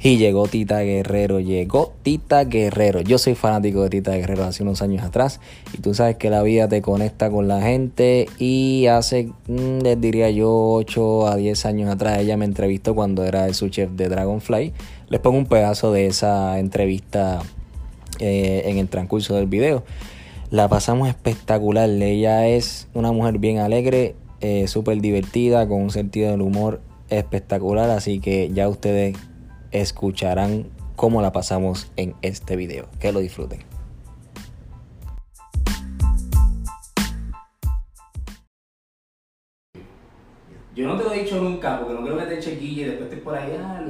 [0.00, 3.00] Y llegó Tita Guerrero, llegó Tita Guerrero.
[3.00, 5.40] Yo soy fanático de Tita Guerrero hace unos años atrás.
[5.74, 8.26] Y tú sabes que la vida te conecta con la gente.
[8.38, 13.24] Y hace, mm, les diría yo, 8 a 10 años atrás, ella me entrevistó cuando
[13.24, 14.72] era su chef de Dragonfly.
[15.08, 17.42] Les pongo un pedazo de esa entrevista
[18.20, 19.82] eh, en el transcurso del video.
[20.50, 21.90] La pasamos espectacular.
[21.90, 27.90] Ella es una mujer bien alegre, eh, súper divertida, con un sentido del humor espectacular.
[27.90, 29.16] Así que ya ustedes
[29.72, 32.88] escucharán cómo la pasamos en este video.
[33.00, 33.68] Que lo disfruten.
[40.78, 43.08] Yo no te lo he dicho nunca, porque no quiero que te eche y después
[43.08, 43.82] estés por ahí, ah,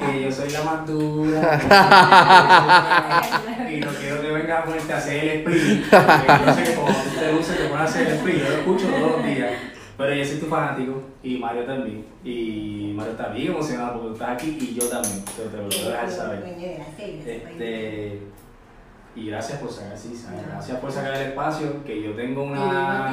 [0.00, 1.60] que yo soy la más dura.
[3.70, 5.84] y no quiero que vengas a ponerte a hacer el split.
[5.90, 8.36] Porque yo sé que como tú te luces, te pones a hacer el split.
[8.38, 9.17] Yo lo escucho días.
[9.98, 12.04] Pero yo soy tu fanático y Mario también.
[12.22, 15.24] Y Mario está bien emocionado porque tú estás aquí y yo también.
[15.36, 16.44] Pero te lo quiero dejar saber.
[17.26, 18.20] Este,
[19.18, 20.12] y gracias por sacar, sí,
[20.48, 23.10] gracias por sacar el espacio, que yo tengo una...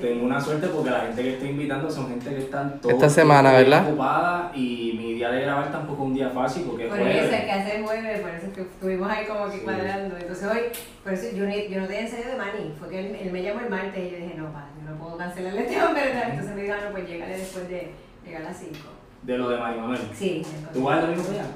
[0.00, 3.08] Tengo una suerte porque la gente que estoy invitando son gente que están todos Esta
[3.08, 3.88] semana, ¿verdad?
[3.88, 7.44] ocupada y mi día de grabar tampoco es un día fácil porque Por eso es
[7.44, 10.16] que hace jueves, por eso es que estuvimos ahí como que cuadrando.
[10.16, 10.60] Entonces hoy,
[11.02, 13.70] por eso yo, yo no tenía ensayo de Manny, fue que él, me llamó el
[13.70, 16.74] martes y yo dije, no, pa, yo no puedo cancelarle este hombre, entonces me dijo,
[16.84, 17.92] no, pues llegale después de
[18.24, 18.74] llegar a las 5.
[19.22, 20.00] ¿De lo de Mari Manuel?
[20.14, 20.42] Sí.
[20.72, 21.46] ¿Tú vas el domingo allá?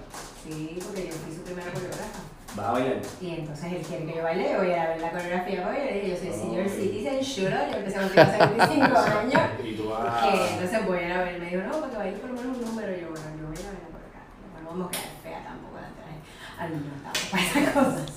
[0.42, 2.29] Sí, porque yo fui su primera coreógrafa.
[2.56, 2.96] ¿Vas a bailar?
[3.20, 6.10] Y entonces él quiere que yo baile, voy a ver la coreografía hoy, le dije,
[6.10, 9.42] yo soy senior citizen, shooter, yo empecé cuando tenía 75 años.
[9.64, 12.18] Y tú vas Que entonces voy a ir a ver, me dijo, no, porque baile
[12.18, 14.22] por lo menos un número, yo, bueno, yo voy a ver por acá,
[14.62, 16.86] no vamos a quedar fea tampoco delante de la gente.
[16.88, 18.16] no estamos para esas cosas.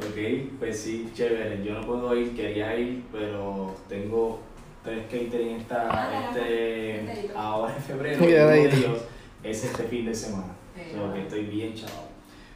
[0.00, 4.40] Ok, pues sí, chévere, yo no puedo ir, quería ir, pero tengo
[4.82, 9.02] tres catering esta, Ah, este, ahora en febrero, uno de ellos
[9.42, 10.54] es este fin de semana.
[10.74, 10.92] Sí.
[10.94, 12.08] So que estoy bien chaval.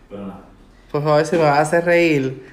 [0.09, 0.54] Pero nada.
[0.95, 2.47] Por favor, si me vas a hacer reír,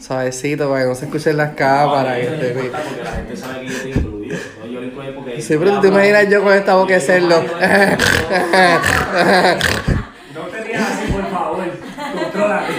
[0.00, 2.20] suavecito para que no se escuchen las cámaras.
[2.20, 2.70] y No, este- porque
[3.04, 4.38] la gente sabe que yo estoy incluido.
[4.60, 4.66] ¿no?
[4.66, 5.42] Yo lo incluí porque.
[5.42, 7.42] Sí, pero tú te imaginas yo con esta boca hacerlo.
[7.42, 7.48] No
[10.46, 11.64] te rías así, por favor.
[12.14, 12.72] Contrólate.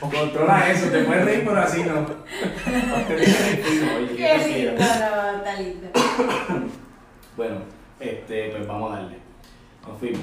[0.00, 2.06] Controla eso, te puedes reír, pero así no.
[2.06, 2.14] Te
[4.16, 5.88] Qué lindo, está lindo.
[7.36, 7.56] Bueno,
[8.00, 9.18] este, pues vamos a darle.
[9.86, 10.22] Nos fuimos.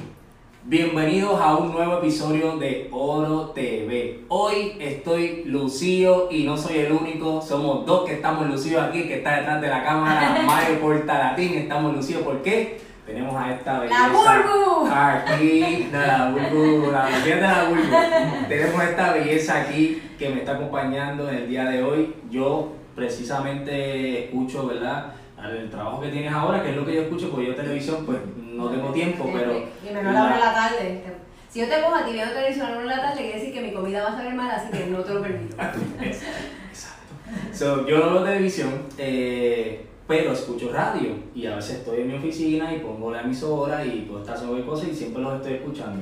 [0.65, 4.25] Bienvenidos a un nuevo episodio de Oro TV.
[4.27, 7.41] Hoy estoy lucido y no soy el único.
[7.41, 11.53] Somos dos que estamos lucidos aquí, que está detrás de la cámara, Mario Portalatín.
[11.53, 12.23] Estamos lucidos.
[12.23, 12.77] ¿por qué?
[13.05, 14.09] Tenemos a esta belleza.
[14.09, 14.87] Burbu!
[14.93, 18.47] Aquí, no, la Burbu, la de la Burbu.
[18.49, 22.15] Tenemos a esta belleza aquí que me está acompañando en el día de hoy.
[22.29, 25.13] Yo precisamente escucho, ¿verdad?
[25.41, 28.19] El trabajo que tienes ahora, que es lo que yo escucho, porque yo televisión pues
[28.59, 29.51] no tengo tiempo, pero...
[29.89, 31.01] Y menos la hora de la tarde.
[31.49, 33.39] Si yo te pongo a ti viendo televisión a la hora de la tarde, quiere
[33.39, 35.55] decir que mi comida va a saber mal, así que no te lo permito.
[36.01, 37.15] Exacto.
[37.53, 42.17] So, yo no veo televisión, eh, pero escucho radio y a veces estoy en mi
[42.17, 46.01] oficina y pongo la emisora y puedo estar haciendo cosas y siempre los estoy escuchando.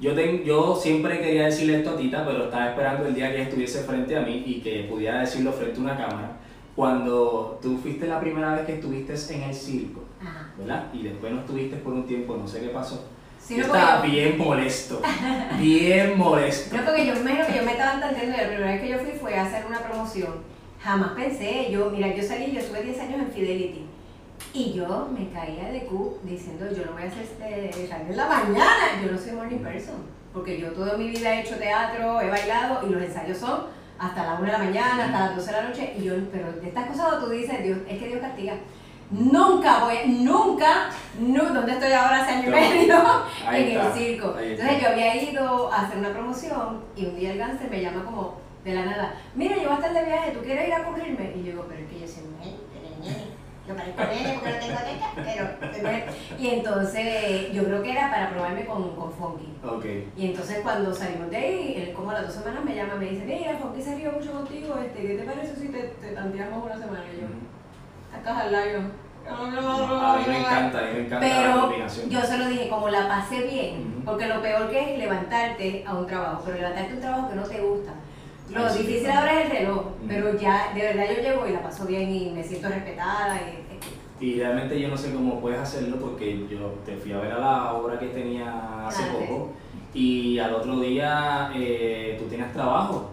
[0.00, 3.42] Yo, ten- yo siempre quería decirle esto a Tita, pero estaba esperando el día que
[3.42, 6.36] estuviese frente a mí y que pudiera decirlo frente a una cámara.
[6.82, 10.46] Cuando tú fuiste la primera vez que estuviste en el circo, Ajá.
[10.56, 10.84] ¿verdad?
[10.92, 13.04] Y después no estuviste por un tiempo, no sé qué pasó.
[13.36, 15.02] Sí, Yo estaba yo- bien molesto,
[15.60, 16.76] bien molesto.
[16.76, 18.88] No, porque yo me imagino que yo me estaba entendiendo y la primera vez que
[18.90, 20.34] yo fui fue a hacer una promoción.
[20.80, 23.84] Jamás pensé, yo, mira, yo salí, yo estuve 10 años en Fidelity.
[24.54, 28.16] Y yo me caía de Q diciendo, yo no voy a hacer este radio en
[28.16, 29.96] la mañana, yo no soy morning person.
[30.32, 33.62] Porque yo toda mi vida he hecho teatro, he bailado y los ensayos son
[33.98, 35.94] hasta las 1 de la mañana, hasta las 12 de la noche.
[35.98, 38.54] Y yo, pero de estas cosas tú dices, Dios, es que Dios castiga.
[39.10, 42.96] Nunca voy, nunca, no, ¿dónde estoy ahora hace año y medio?
[43.50, 44.38] En está, el circo.
[44.38, 48.04] Entonces yo había ido a hacer una promoción y un día el gánster me llama
[48.04, 50.84] como de la nada, mira, yo voy a estar de viaje, ¿tú quieres ir a
[50.84, 51.32] cubrirme?
[51.34, 53.38] Y yo digo, pero es que yo soy mujer, pero ñe".
[53.68, 56.38] Yo parezco nene porque no tengo teta, pero...
[56.38, 59.52] Y entonces yo creo que era para probarme con, con Funky.
[60.16, 62.98] Y entonces cuando salimos de ahí, él como a las dos semanas me llama y
[62.98, 66.12] me dice, mira, Funky se rió mucho contigo, este, ¿qué te parece si te, te
[66.12, 67.04] tanteamos una semana?
[67.14, 67.26] Y yo,
[68.18, 68.80] acá al lado,
[69.28, 72.08] A mí me encanta, a mí me encanta la pero combinación.
[72.08, 75.94] yo se lo dije, como la pasé bien, porque lo peor que es levantarte a
[75.94, 77.92] un trabajo, pero levantarte a un trabajo que no te gusta.
[78.50, 78.82] Lo Ay, sí.
[78.82, 79.94] difícil ahora es el reloj, Ujú.
[80.08, 83.38] pero ya de verdad yo llego y la paso bien y me siento respetada.
[84.20, 87.32] Y, Y realmente yo no sé cómo puedes hacerlo porque yo te fui a ver
[87.32, 89.50] a la obra que tenía hace Ah, poco
[89.94, 93.10] y al otro día eh, tú tienes trabajo.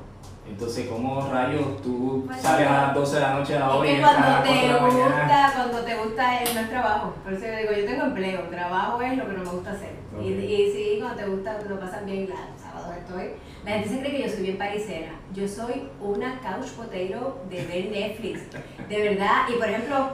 [0.48, 3.72] Entonces, ¿cómo rayos tú Pues, sales a las 12 de la noche a la Es
[3.74, 7.14] obra y cuando las 4 de te gusta, cuando te gusta es, no es trabajo.
[7.24, 9.96] Por eso yo digo, yo tengo empleo, trabajo es lo que no me gusta hacer.
[10.22, 10.40] Y, Ok.
[10.44, 12.65] y sí, cuando te gusta, lo pasas bien, sábados
[13.06, 13.32] estoy.
[13.64, 15.12] La gente se cree que yo soy bien parisera.
[15.34, 18.42] Yo soy una couch potato de ver Netflix.
[18.90, 19.48] De verdad.
[19.50, 20.10] Y por ejemplo,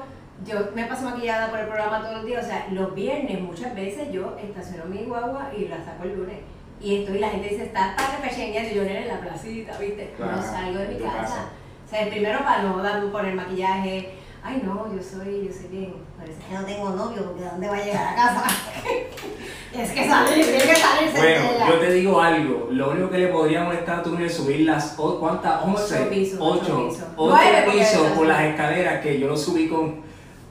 [0.46, 2.46] yo me paso maquillada por el programa todos los días.
[2.46, 6.38] O sea, los viernes muchas veces yo estaciono mi guagua y la saco el lunes.
[6.80, 10.14] Y estoy, la gente dice, estás para pecheñando y yo en la placita, ¿viste?
[10.18, 11.18] Claro, no salgo de mi casa.
[11.18, 11.50] casa.
[11.86, 14.14] O sea, primero para no dar, poner maquillaje.
[14.44, 15.94] Ay, no, yo soy, yo soy bien.
[16.18, 18.44] Parece que no tengo novio, porque ¿a dónde va a llegar a casa?
[19.74, 23.28] es que salir, tiene que salirse Bueno, yo te digo algo, lo único que le
[23.28, 25.64] podría molestar a tu niño es subir las, ¿cuántas?
[25.64, 27.04] 11, Ocho pisos, ocho 8, pisos.
[27.16, 30.02] 8 Nueve, porque pisos por las escaleras que yo lo subí con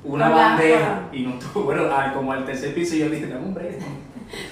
[0.04, 1.84] una la- bandeja y no tuvo, bueno,
[2.14, 3.74] como al tercer piso yo dije, dame un break.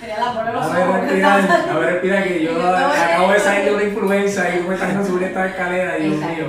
[0.00, 4.60] A ver, respira, a ver, respira que yo acabo de salir de una influenza y
[4.68, 6.46] me haciendo subir esta escalera, Dios mío.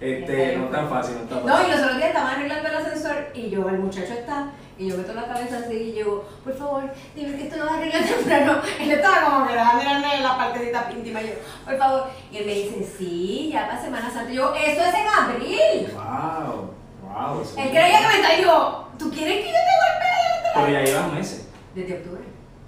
[0.00, 1.66] Este, no está fácil, no está No, fácil.
[1.66, 4.96] y los otros días estaban arreglando el ascensor y yo, el muchacho está, y yo
[4.96, 6.84] meto la cabeza así y yo, por favor,
[7.14, 8.62] dime que esto lo vas a arreglar temprano.
[8.80, 11.34] Él estaba como que mirarme la partecita íntima y yo,
[11.64, 12.04] por favor.
[12.30, 14.30] Y él me dice, sí, ya para Semana Santa.
[14.30, 15.92] Y yo, eso es en abril.
[15.94, 16.70] Wow,
[17.02, 17.42] wow.
[17.42, 20.52] eso Él creía que me estaba y yo, ¿tú quieres que yo te golpee?
[20.54, 21.48] Pero ya llevan meses.
[21.74, 22.22] Desde octubre.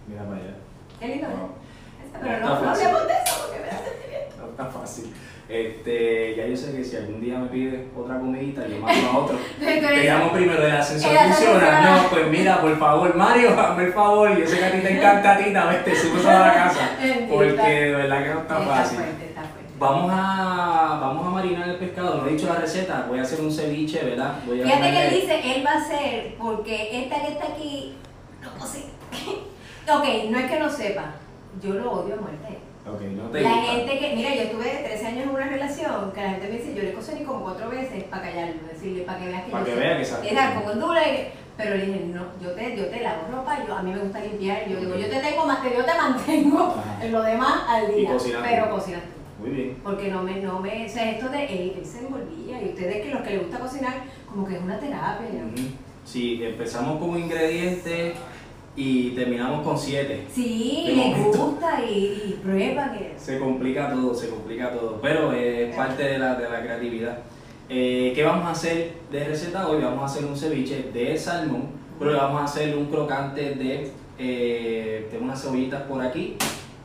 [0.09, 0.55] Mira para allá.
[0.99, 1.27] Qué lindo.
[1.29, 1.31] ¿eh?
[1.31, 1.51] Wow.
[2.21, 4.37] Pero Está no, no hablemos de eso porque me da sentimiento.
[4.41, 5.15] No está fácil.
[5.50, 9.19] Este, ya yo sé que si algún día me pides otra comidita, yo mando a
[9.19, 9.37] otro.
[9.58, 11.81] Te llamo primero, ¿el ascensor funciona?
[11.81, 14.38] No, pues mira, por favor, Mario, hazme el favor.
[14.38, 16.91] Yo sé que a ti te encanta a ti, vete, subes a la casa.
[17.29, 18.99] Porque de verdad que no está fácil.
[19.76, 23.41] Vamos a, vamos a marinar el pescado, no he dicho la receta, voy a hacer
[23.41, 24.35] un ceviche, ¿verdad?
[24.46, 27.96] Voy a Fíjate que él dice, él va a hacer, porque esta que está aquí,
[28.43, 28.93] no cocina.
[29.88, 31.14] ok, no es que no sepa,
[31.61, 32.69] yo lo odio a muerte.
[32.95, 33.73] Ok, no te La gusta.
[33.73, 36.75] gente que, mira, yo estuve 13 años en una relación que la gente me dice,
[36.75, 39.71] yo le cociné como cuatro veces para callarlo, decirle, para que veas que Para que
[39.73, 39.77] sé".
[39.79, 40.31] vea que sabe.
[40.33, 41.05] Era Honduras,
[41.57, 44.21] pero le dije, no, yo te, yo te lavo ropa, yo, a mí me gusta
[44.21, 46.99] limpiar, yo digo, yo te tengo más, yo te mantengo Ajá.
[47.05, 48.11] en lo demás al día,
[48.43, 49.43] pero cocinas tú.
[49.43, 49.77] Muy bien.
[49.83, 53.03] Porque no me, no me, o sea, esto de él, él se envolvía y ustedes
[53.03, 53.95] que los que les gusta cocinar,
[54.29, 55.29] como que es una terapia.
[56.05, 58.15] Si empezamos con un ingrediente
[58.76, 60.26] y terminamos con siete.
[60.32, 65.32] Sí, De les gusta y, y prueban que Se complica todo, se complica todo, pero
[65.32, 67.19] eh, es parte de la, de la creatividad.
[67.69, 69.82] Eh, ¿Qué vamos a hacer de receta hoy?
[69.82, 71.69] Vamos a hacer un ceviche de salmón,
[71.99, 76.37] pero vamos a hacer un crocante de, eh, tengo unas cebollitas por aquí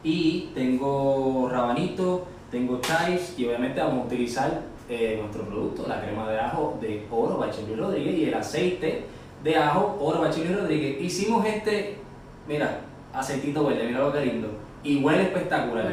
[0.04, 6.30] y tengo rabanito, tengo chives y obviamente vamos a utilizar eh, nuestro producto, la crema
[6.30, 9.06] de ajo de Oro Bacheli Rodríguez y el aceite
[9.46, 11.00] de ajo Oro Bacheli Rodríguez.
[11.00, 11.98] Hicimos este,
[12.48, 12.80] mira,
[13.14, 14.48] aceitito verde, mira lo que lindo,
[14.84, 15.86] y huele espectacular.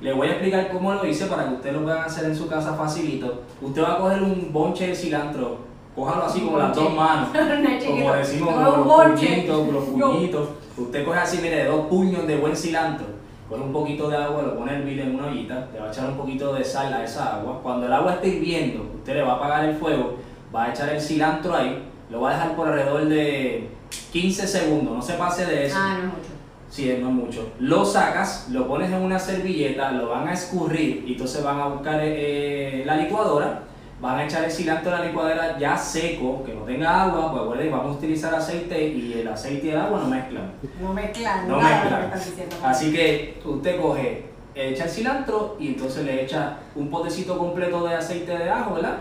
[0.00, 2.46] Le voy a explicar cómo lo hice para que ustedes lo puedan hacer en su
[2.46, 3.42] casa facilito.
[3.60, 5.58] Usted va a coger un bonche de cilantro,
[5.94, 7.30] cójalo así con las dos manos,
[7.86, 10.48] como decimos, Como con los puñitos, los puñitos.
[10.76, 13.06] Usted coge así, mire, dos puños de buen cilantro,
[13.48, 15.90] coge un poquito de agua, lo pone a hervir en una ollita, le va a
[15.90, 17.60] echar un poquito de sal a esa agua.
[17.62, 20.16] Cuando el agua esté hirviendo, usted le va a apagar el fuego,
[20.54, 23.68] va a echar el cilantro ahí, lo va a dejar por alrededor de
[24.12, 25.76] 15 segundos, no se pase de eso.
[25.78, 26.30] Ah, no es mucho.
[26.68, 27.52] Sí, no es mucho.
[27.58, 31.66] Lo sacas, lo pones en una servilleta, lo van a escurrir y entonces van a
[31.66, 33.62] buscar eh, la licuadora,
[34.00, 37.42] van a echar el cilantro a la licuadora ya seco, que no tenga agua, pues
[37.42, 40.52] recuerden, vamos a utilizar aceite y el aceite y el agua no mezclan.
[40.80, 41.48] No mezclan.
[41.48, 42.04] No nada lo que mezclan.
[42.04, 42.56] estás diciendo.
[42.64, 44.24] Así que usted coge,
[44.54, 48.98] echa el cilantro y entonces le echa un potecito completo de aceite de ajo, ¿verdad?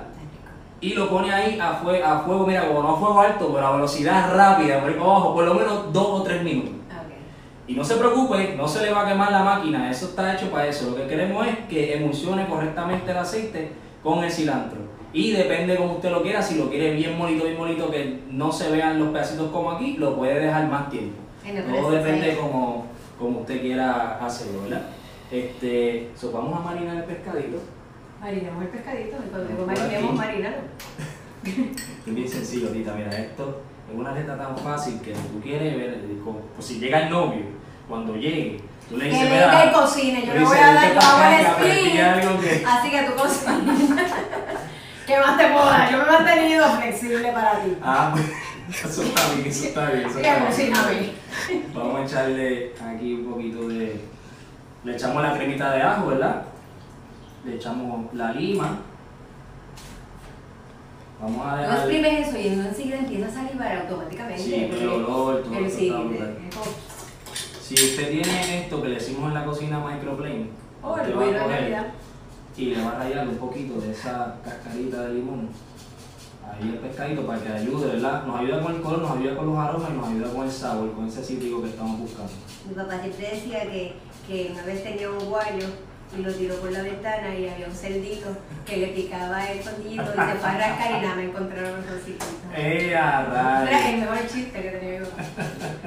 [0.81, 3.67] Y lo pone ahí a, fue- a fuego, mira, como no a fuego alto, pero
[3.67, 6.71] a velocidad rápida, por ahí para abajo, por lo menos dos o tres minutos.
[7.67, 10.49] Y no se preocupe, no se le va a quemar la máquina, eso está hecho
[10.49, 10.89] para eso.
[10.91, 13.71] Lo que queremos es que emulsione correctamente el aceite
[14.01, 14.79] con el cilantro.
[15.11, 18.51] Y depende como usted lo quiera, si lo quiere bien molito, bien molito, que no
[18.51, 21.17] se vean los pedacitos como aquí, lo puede dejar más tiempo.
[21.61, 22.85] No, Todo depende como,
[23.19, 24.83] como usted quiera hacerlo, ¿verdad?
[25.31, 27.57] Este, so, vamos a marinar el pescadito.
[28.19, 29.17] Marinemos el pescadito.
[29.25, 30.57] y Cuando digo marinemos, marinalo.
[32.05, 32.93] Es bien sencillo, Tita.
[32.93, 33.61] Mira, esto
[33.91, 35.99] es una receta tan fácil que tú quieres ver.
[36.23, 37.43] como- Pues si llega el novio,
[37.87, 38.59] cuando llegue,
[38.89, 39.65] tú le Que dices, mira.
[39.65, 42.59] y cocine, yo le voy a dar, "Vente yo hago el que split.
[42.59, 42.65] que-".
[42.65, 43.79] Así que tú cocinas.
[45.07, 45.91] ¿Qué más te puedo dar?
[45.91, 47.77] Yo me he mantenido flexible para ti.
[47.81, 48.15] Ah,
[48.69, 50.05] eso está bien, eso está bien.
[50.09, 51.11] Eso Que está bien.
[51.73, 54.01] Vamos a echarle aquí un poquito de.
[54.83, 56.43] Le echamos la cremita de ajo, ¿verdad?
[57.45, 58.79] Le echamos la lima.
[61.21, 61.77] Vamos a dejar.
[61.79, 64.41] exprimes eso y enseguida empieza a salivar automáticamente.
[64.41, 65.93] Sí, el olor, todo el- eso sí,
[67.61, 70.49] Si usted tiene esto que le decimos en la cocina microplane,
[70.81, 71.85] Oh, el va a coger
[72.55, 75.49] y le va a rayar un poquito de esa cascarita de limón.
[76.45, 78.25] Ahí el pescadito para que ayude, ¿verdad?
[78.25, 80.51] Nos ayuda con el color, nos ayuda con los aromas y nos ayuda con el
[80.51, 82.31] sabor, con ese cítrico que estamos buscando.
[82.67, 83.93] Mi papá siempre decía que,
[84.27, 85.67] que una vez tenía un guayo
[86.17, 88.29] y lo tiró por la ventana y había un cerdito
[88.65, 91.85] que le picaba el fondillito y se fue a rascar y nada, me encontraron los
[91.89, 92.27] rositos.
[92.55, 95.23] ¡Eh, Era el mejor chiste que tenía papá.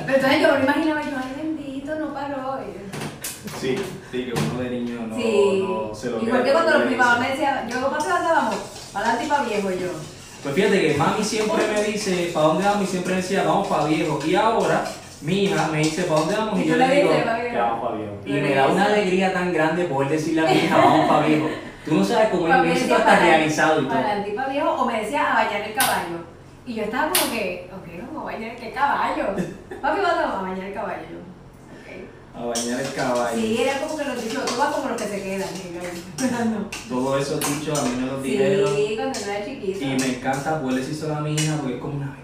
[0.07, 2.61] Pero entonces yo me lo imaginaba, yo, ay bendito, no paró.
[2.63, 3.77] Y- Sí,
[4.13, 5.65] sí, que uno de niño no, sí.
[5.69, 8.55] no se lo Igual que cuando los- mi papá me decía, yo, ¿para dónde vamos?
[8.93, 9.89] Para adelante y para viejo y yo.
[10.45, 12.85] Pues fíjate que mami siempre me dice, ¿para dónde vamos?
[12.85, 14.19] Y siempre decía, vamos para viejo.
[14.25, 14.85] Y ahora,
[15.23, 16.59] mi hija me dice, ¿para dónde vamos?
[16.59, 17.51] Y Y yo le digo, dices, "Pa' viejo".
[17.55, 18.13] que vamos para viejo.
[18.27, 21.49] Y me da una alegría tan grande poder decirle a mi hija, vamos para viejo.
[21.85, 23.95] Tú no sabes cómo siento hasta para- realizado y todo.
[23.95, 26.17] Para para viejo, o me decía a bañar el caballo.
[26.65, 29.25] Y yo estaba como que, ok, vamos a bañar el caballo.
[29.83, 31.03] Papi, ¿dónde vamos a bañar el caballo?
[31.11, 32.41] Yo, ok.
[32.41, 33.37] A bañar el caballo.
[33.37, 36.53] Sí, era como que los dichos, tú vas como los que se quedan.
[36.53, 36.69] no.
[36.89, 38.77] Todo eso dicho a mí me lo dijeron.
[38.77, 39.85] Sí, cuando era chiquita.
[39.85, 42.17] Y me encanta poder decírselo a mi hija porque es como una.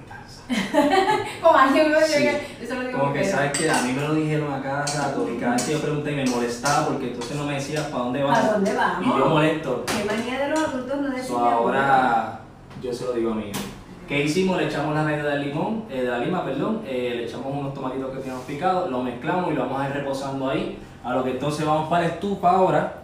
[1.42, 2.18] Como alguien me Sí.
[2.22, 2.32] llega,
[2.66, 4.86] se lo digo Como que pero- sabes que a mí me lo dijeron a cada
[4.86, 8.04] rato y cada vez que yo pregunté me molestaba porque entonces no me decías para
[8.04, 8.38] dónde vas.
[8.44, 9.06] ¿A dónde vamos?
[9.06, 9.84] Y yo molesto.
[9.86, 11.50] Qué manía de los adultos no decirle So, a uno.
[11.58, 12.40] ahora
[12.82, 13.60] yo se lo digo a hija.
[14.08, 14.56] ¿Qué hicimos?
[14.56, 17.74] Le echamos la media del limón, eh, de la lima, perdón, eh, le echamos unos
[17.74, 20.78] tomatitos que teníamos picados, lo mezclamos y lo vamos a ir reposando ahí.
[21.04, 22.94] A lo que entonces vamos para la estufa ahora.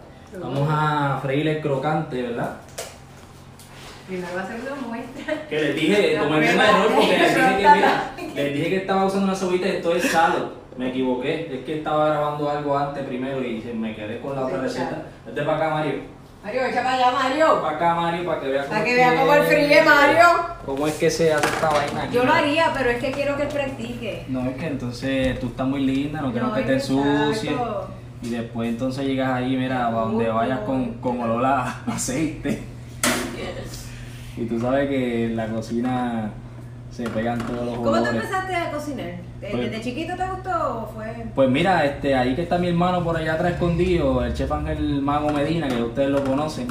[0.41, 2.55] Vamos a freír el crocante, ¿verdad?
[4.07, 5.47] Primero va a ser una muestra.
[5.49, 8.77] Que les dije, cometí un prueba error porque les dije que, mira, les dije que
[8.77, 10.65] estaba usando una cebollita y esto es salo.
[10.77, 14.61] Me equivoqué, es que estaba grabando algo antes primero y me quedé con la otra
[14.61, 15.03] receta.
[15.25, 15.93] Vete para acá, Mario.
[16.43, 17.61] Mario, echa para allá, Mario.
[17.61, 20.25] Para acá, Mario, para que vea Para que vea cómo el fríe, Mario.
[20.65, 22.15] ¿Cómo es que se hace esta vaina aquí?
[22.15, 24.25] Yo lo haría, pero es que quiero que él practique.
[24.27, 27.55] No, es que entonces tú estás muy linda, no No, que te ensucies.
[28.21, 32.75] Y después entonces llegas ahí, mira, a donde vayas con, con olor a aceite.
[34.37, 36.31] Y tú sabes que en la cocina
[36.91, 38.13] se pegan todos los ¿Cómo tú olores.
[38.15, 39.05] empezaste a cocinar?
[39.41, 41.05] ¿De- Pues- ¿Desde chiquito te gustó o fue...?
[41.35, 45.01] Pues mira, este, ahí que está mi hermano por allá atrás escondido, el chef Ángel
[45.01, 46.67] Mago Medina, que ustedes lo conocen.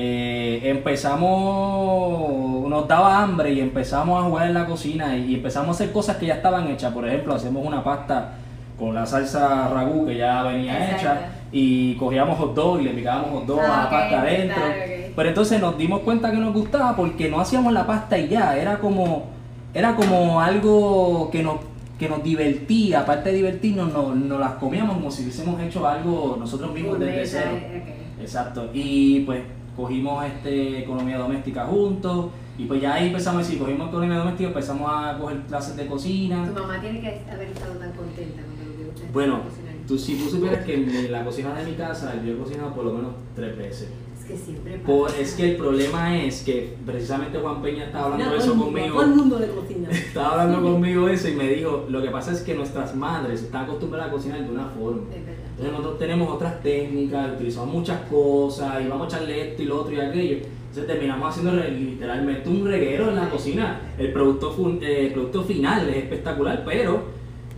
[0.00, 5.68] eh, empezamos, nos daba hambre y empezamos a jugar en la cocina y, y empezamos
[5.68, 6.92] a hacer cosas que ya estaban hechas.
[6.92, 8.32] Por ejemplo, hacemos una pasta
[8.78, 10.96] con la salsa ragú que ya venía Exacto.
[11.00, 11.20] hecha
[11.52, 14.56] y cogíamos hot dog y le picábamos hot dog a Ah, la ok, pasta adentro.
[14.56, 15.12] claro, ok.
[15.16, 18.56] Pero entonces nos dimos cuenta que nos gustaba porque no hacíamos la pasta y ya,
[18.56, 19.26] era como,
[19.74, 21.56] era como algo que nos,
[21.98, 26.36] que nos divertía, aparte de divertirnos, nos, nos las comíamos como si hubiésemos hecho algo
[26.38, 27.50] nosotros mismos desde cero.
[27.54, 28.20] ok.
[28.20, 29.42] Exacto, y pues
[29.76, 32.26] cogimos este, economía doméstica juntos
[32.58, 35.86] y pues ya ahí empezamos a decir, cogimos economía doméstica, empezamos a coger clases de
[35.86, 36.44] cocina.
[36.46, 39.40] Tu mamá tiene que haber estado tan contenta cuando lo usted Bueno.
[39.88, 42.84] Tú, si tú supieras que en la cocina de mi casa yo he cocinado por
[42.84, 43.88] lo menos tres veces.
[44.18, 44.84] Es que siempre pasa.
[44.86, 48.64] Por, es que el problema es que precisamente Juan Peña estaba hablando de eso mundo,
[48.66, 48.94] conmigo.
[48.96, 49.88] Todo el mundo le cocina.
[49.90, 53.42] Estaba hablando conmigo de eso y me dijo, lo que pasa es que nuestras madres
[53.42, 55.02] están acostumbradas a cocinar de una forma.
[55.14, 55.34] Es verdad.
[55.50, 59.80] Entonces nosotros tenemos otras técnicas, utilizamos muchas cosas y vamos a echarle esto y lo
[59.80, 60.36] otro y aquello.
[60.68, 63.80] Entonces terminamos haciendo literalmente un reguero en la cocina.
[63.98, 67.02] El producto, fun- eh, el producto final es espectacular, pero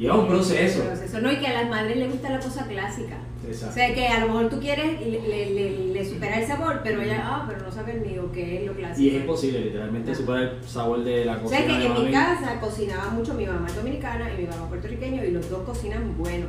[0.00, 0.82] lleva un proceso.
[0.82, 1.20] proceso.
[1.20, 3.18] No, y que a las madres les gusta la cosa clásica.
[3.44, 3.74] O Exacto.
[3.74, 7.00] sea, que a lo mejor tú quieres, le, le, le- le supera el sabor, pero
[7.02, 9.00] ella, ah, pero no sabe el mío, que es lo clásico.
[9.00, 11.60] Y es imposible, literalmente, superar el sabor de la O cocina.
[11.60, 15.24] sea, que en mi casa cocinaba mucho mi mamá es dominicana y mi papá puertorriqueño
[15.24, 16.46] y los dos cocinan bueno.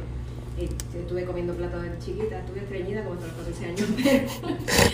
[0.66, 3.88] Estuve comiendo plato de chiquita, estuve estreñida como hasta los 14 años,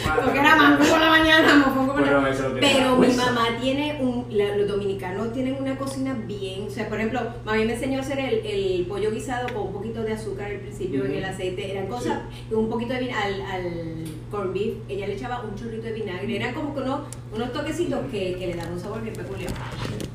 [0.05, 4.25] pero porque era mango por la mañana, mofongo por la Pero mi mamá tiene un,
[4.29, 8.01] la- los dominicanos tienen una cocina bien, o sea, por ejemplo, mami me enseñó a
[8.01, 11.71] hacer el, el pollo guisado con un poquito de azúcar al principio en el aceite,
[11.71, 12.19] eran cosas,
[12.51, 16.35] un poquito de vinagre, al, al corned beef, ella le echaba un chorrito de vinagre,
[16.35, 17.01] eran como que unos,
[17.33, 19.51] unos toquecitos que, que le daban un sabor bien peculiar.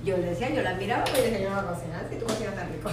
[0.05, 2.17] Yo le decía, yo la admiraba, pero yo decía, yo no voy a cocinar, si
[2.17, 2.91] tú cocinas tan rico.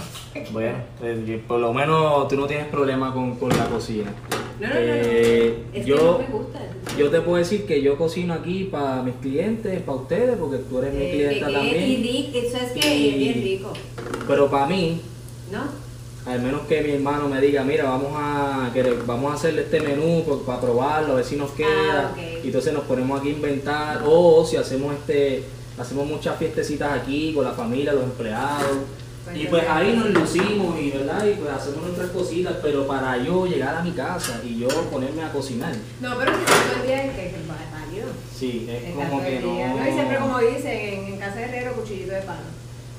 [0.52, 4.12] Bueno, eh, por lo menos tú no tienes problema con, con la cocina.
[4.60, 4.86] No, no, no, no.
[4.86, 6.58] Eh, Es yo, que no me gusta.
[6.98, 10.78] yo te puedo decir que yo cocino aquí para mis clientes, para ustedes, porque tú
[10.80, 11.82] eres mi Eh, clienta eh, también.
[12.04, 13.72] Y eso es que Y- es bien rico,
[14.28, 15.00] Pero para mí,
[15.50, 15.62] ¿no?
[16.30, 19.80] al menos que mi hermano me diga, mira, vamos a querer- vamos a hacerle este
[19.80, 22.12] menú por- para probarlo, a ver si nos queda.
[22.14, 22.20] Ah.
[22.42, 24.02] Y entonces nos ponemos aquí a inventar.
[24.04, 25.44] O si hacemos este,
[25.78, 28.76] hacemos muchas fiestecitas aquí con la familia, los empleados.
[29.34, 33.46] Y pues ahí nos lucimos y verdad, y pues hacemos nuestras cositas, pero para yo
[33.46, 35.72] llegar a mi casa y yo ponerme a cocinar.
[36.00, 38.08] No, pero si todo el día es que es válido.
[38.36, 39.74] Sí, es Está como que día.
[39.74, 39.88] no.
[39.88, 42.40] Y siempre como dicen, en, en casa de herrero, cuchillito de palo.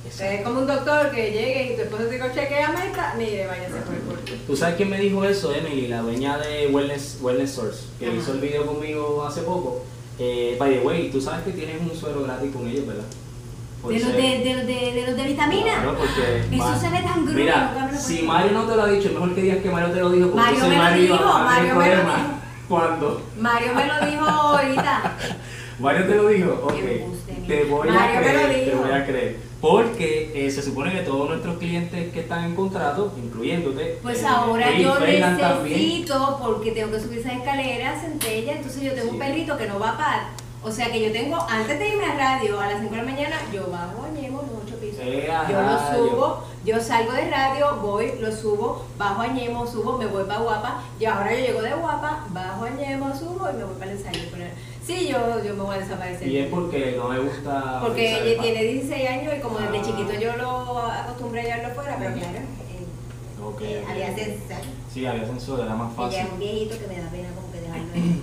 [0.05, 0.33] Exacto.
[0.33, 3.81] Es como un doctor que llegue y tu esposo te diga, chequeame esta, mire, váyase
[3.85, 4.31] por el corte.
[4.47, 8.15] ¿Tú sabes quién me dijo eso, Emily, la dueña de Wellness, Wellness Source, que Ajá.
[8.15, 9.83] hizo el video conmigo hace poco?
[10.19, 13.03] Eh, by the way, tú sabes que tienes un suero gratis con ellos, ¿verdad?
[13.88, 15.73] ¿De los de, de, de, de los de vitamina?
[15.73, 17.39] Claro, porque Eso se ve tan grueso.
[17.39, 20.00] Mira, si Mario no te lo ha dicho, es mejor que digas que Mario te
[20.00, 22.11] lo dijo, porque Mario me lo dijo, Mario me lo dijo.
[22.69, 23.21] ¿Cuándo?
[23.39, 25.17] Mario me lo dijo ahorita.
[25.79, 27.47] Mario te lo dijo, ok.
[27.47, 29.51] Te voy a Mario me lo creer, te voy a creer.
[29.59, 34.27] Porque eh, se supone que todos nuestros clientes que están en contrato, incluyéndote, Pues eh,
[34.27, 39.19] ahora yo también, necesito, porque tengo que subir esas escaleras, centella, entonces yo tengo un
[39.19, 40.19] perrito que no va a par.
[40.63, 43.03] O sea que yo tengo, antes de irme a radio a las 5 de la
[43.03, 45.00] mañana, yo bajo Ñemo los 8 pisos.
[45.03, 49.98] Eh, yo lo subo, yo salgo de radio, voy, lo subo, bajo a Ñemo, subo,
[49.98, 53.53] me voy para Guapa, y ahora yo llego de Guapa, bajo a Ñemo, subo y
[53.58, 54.20] me voy para el ensayo.
[54.86, 56.27] Sí, yo, yo me voy a desaparecer.
[56.27, 57.80] Y es porque no me gusta.
[57.82, 59.82] Porque ella en tiene 16 años y como desde Ah.
[59.84, 62.86] chiquito yo lo acostumbré a llevarlo fuera, pero claro, eh,
[63.62, 64.58] eh, había sensor.
[64.94, 66.20] Sí, había sensor, era más Ella fácil.
[66.20, 68.22] es un viejito que me da pena como que dejarlo ahí.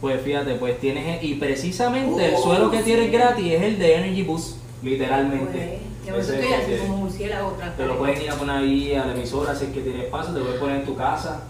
[0.00, 1.22] Pues fíjate, pues tienes.
[1.22, 5.80] Y precisamente el Uh, suelo que tienes gratis es el de Energy Boost, literalmente.
[6.08, 9.12] Pues, que es que- como murciélago Te lo pueden ir a poner ahí a la
[9.12, 11.42] emisora si es que tienes espacio, te lo puedes poner en tu casa.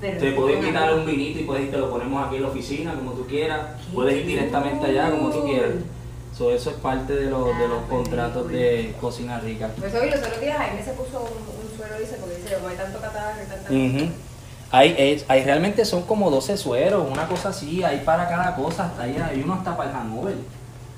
[0.00, 2.48] Pero Te es puedes invitar un vinito y puedes, te lo ponemos aquí en la
[2.48, 3.60] oficina, como tú quieras.
[3.94, 5.70] Puedes ir directamente allá, como tú quieras.
[6.36, 9.70] So, eso es parte de los, de los Ah, pues, contratos de Cocina Rica.
[9.78, 11.28] Pues hoy los otros días Jaime se puso un,
[11.70, 13.70] un suero, dice, porque dice, como hay tanto catarro y tanta...
[13.70, 14.12] Ujú.
[14.70, 18.86] Hay, es- hay realmente son como 12 sueros, una cosa así, hay para cada cosa,
[18.86, 20.34] hasta ahí hay uno hasta para el hangover.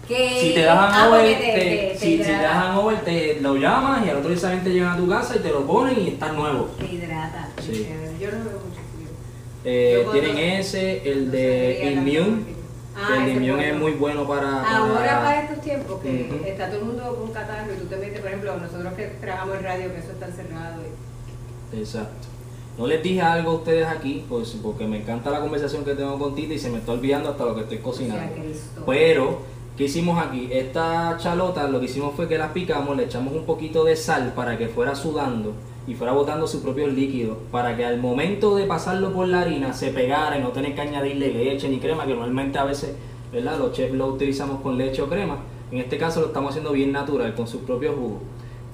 [0.08, 3.00] Que- Si te das ah, hangover, porque te, te, te, si, si te das hangover,
[3.00, 5.50] te lo llamas y al otro día esa gente llega a tu casa y te
[5.50, 6.70] lo ponen y está nuevo.
[6.78, 7.48] Te hidrata.
[7.60, 7.88] Sí.
[8.20, 8.80] Yo no veo mucho.
[9.64, 12.54] Eh, tienen ese, el de Immune.
[12.96, 14.62] Ah, el de Immune es muy bueno para.
[14.62, 18.20] Ahora para- estos tiempos que está todo el mundo con catarro y tú te metes,
[18.20, 20.82] por ejemplo, nosotros que trabajamos en radio, que eso está cerrado.
[21.72, 21.78] Y...
[21.80, 22.28] Exacto.
[22.78, 26.18] No les dije algo a ustedes aquí, pues, porque me encanta la conversación que tengo
[26.18, 28.22] con Tita y se me está olvidando hasta lo que estoy cocinando.
[28.84, 29.38] Pero,
[29.78, 30.48] ¿qué hicimos aquí?
[30.52, 34.34] Esta chalota lo que hicimos fue que las picamos, le echamos un poquito de sal
[34.36, 35.54] para que fuera sudando
[35.86, 39.72] y fuera botando sus propios líquidos, para que al momento de pasarlo por la harina
[39.72, 42.94] se pegara y no tener que añadirle leche ni crema, que normalmente a veces,
[43.32, 43.58] ¿verdad?
[43.58, 45.38] Los chefs lo utilizamos con leche o crema.
[45.72, 48.20] En este caso lo estamos haciendo bien natural, con sus propios jugos.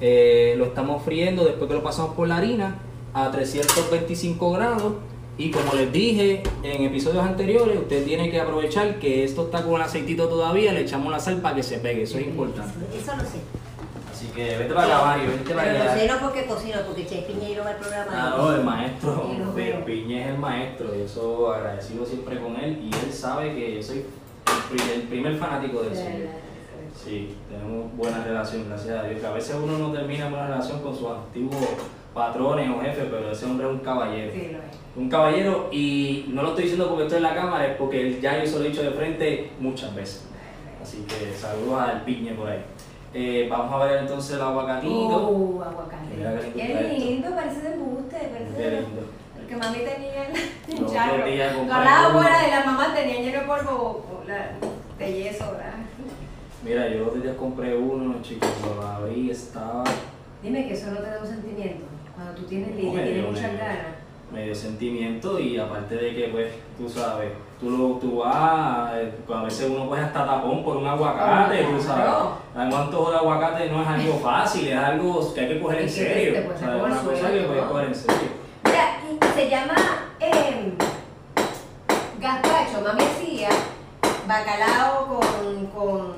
[0.01, 2.81] Eh, lo estamos friendo después que lo pasamos por la harina
[3.15, 4.95] a 325 grados.
[5.39, 9.77] Y como les dije en episodios anteriores, usted tiene que aprovechar que esto está con
[9.77, 12.73] el aceitito todavía, le echamos la sal para que se pegue, eso es importante.
[12.95, 13.39] Eso lo sé.
[14.13, 16.15] Así que vete para acá, Mario, vete para Pero lo sé allá.
[16.15, 18.13] no porque cocino, porque Che Piñeiro va al programa.
[18.13, 19.85] Ah, no, el maestro, veo.
[19.87, 23.83] Piñe es el maestro, y eso agradecido siempre con él, y él sabe que yo
[23.83, 26.29] soy el primer, el primer fanático del cine.
[27.03, 29.19] Sí, tenemos buena relación, gracias a Dios.
[29.19, 31.57] Que a veces uno no termina buena relación con sus antiguos
[32.15, 34.33] patrones o jefes, pero ese hombre es un caballero.
[34.33, 34.65] Sí, lo es.
[34.95, 38.21] Un caballero, y no lo estoy diciendo porque estoy en la cámara, es porque él
[38.21, 40.25] ya yo se lo he dicho de frente muchas veces.
[40.83, 42.63] Así que saludos al piñe por ahí.
[43.15, 45.63] Eh, vamos a ver entonces el aguacatito.
[45.65, 46.17] Aguacate.
[46.17, 48.17] Mira qué lindo parece de embuste.
[48.17, 49.03] Parece Qué de- lindo.
[49.37, 50.33] Porque mami tenía el
[50.69, 51.25] Los otros charro.
[51.27, 52.09] días compré Con la uno.
[52.09, 54.53] abuela y la mamá tenían lleno de polvo la-
[54.99, 55.75] de yeso, ¿verdad?
[56.65, 59.85] Mira, yo otros días compré uno, chicos, lo abrí, estaba
[60.43, 61.85] Dime que eso no te da un sentimiento.
[62.15, 63.77] Cuando tú tienes y me tienes muchas ganas.
[64.33, 66.49] medio sentimiento y aparte de que, pues,
[66.79, 70.87] tú sabes, tú, lo, tú vas, eh, a veces uno coge hasta tapón por un
[70.87, 72.05] aguacate, tú sabes.
[72.55, 75.85] Además, antojo de aguacate no es algo fácil, es algo que hay que coger en
[75.87, 76.43] Es serio.
[76.59, 78.29] comer Una cosa que puedes coger en serio.
[78.65, 78.99] Mira,
[79.35, 79.75] se llama
[80.21, 80.73] eh,
[82.21, 82.81] gazpacho.
[82.85, 83.49] Mami hacía
[84.27, 86.12] bacalao con, con,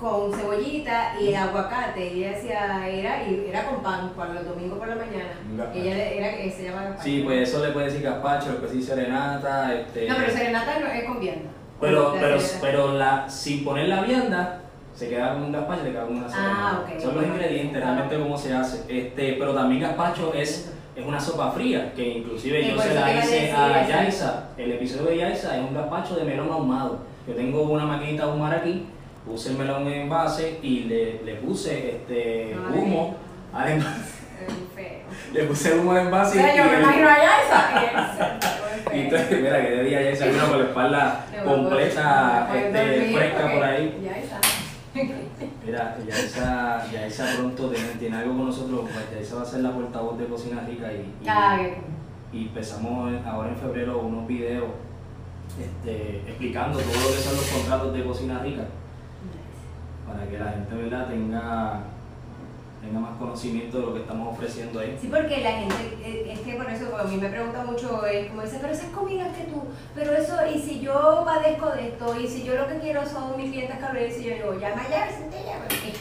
[0.00, 2.14] con cebollita y aguacate.
[2.14, 5.70] Y ella hacía, era, y era con pan para los domingos por la mañana.
[5.74, 7.02] Ella le- era, eh, se llama gazpacho.
[7.04, 10.08] Sí, pues eso le puede decir gazpacho, le puede decir serenata, este...
[10.08, 11.50] No, pero serenata no es con vianda.
[11.80, 12.60] Pero, La pero, serenata.
[12.66, 14.56] pero la, sin poner la vianda,
[14.94, 16.42] Se queda con un gazpacho y le queda con una sopa.
[16.44, 17.00] Ah, ok.
[17.00, 18.84] Son los ingredientes, realmente cómo se hace.
[18.88, 22.90] Este, pero también gazpacho es, es una sopa fría, que inclusive Sí, yo por se
[22.90, 23.88] eso la te iba a hice decir, a.
[23.88, 24.48] Yaisa.
[24.58, 26.98] El episodio de Yaisa es un gazpacho de melón ahumado.
[27.26, 28.84] Yo tengo una maquinita de ahumar aquí,
[29.26, 32.78] puse el melón en envase y le, le puse este Ay.
[32.78, 33.16] humo
[33.52, 34.20] al envase.
[35.32, 38.38] Le puse humo al O envase sea, y, yo me imagino allá esa.
[38.94, 43.62] y entonces, mira, que de día Yaisa vino con la espalda completa, este, fresca por
[43.62, 44.00] ahí.
[44.02, 44.40] Ya está.
[45.64, 49.72] Mira, Yaisa, Yaisa pronto tiene, tiene algo con nosotros, pues Yaisa va a ser la
[49.72, 51.58] portavoz de Cocina Rica y, y- Ah,
[52.32, 54.70] y empezamos ahora en febrero unos videos
[55.60, 58.62] este, explicando todo lo que son los contratos de Cocina Rica
[60.12, 61.08] para que la gente ¿verdad?
[61.08, 61.80] tenga
[62.82, 64.96] tenga más conocimiento de lo que estamos ofreciendo ahí.
[64.98, 68.28] Sí, porque la gente, eh, es que por eso, a mí me pregunta mucho, es
[68.30, 72.18] como dice, pero esas comidas que tú, pero eso, y si yo padezco de esto,
[72.18, 75.08] y si yo lo que quiero son 1500 calorías, y yo digo, llama ya,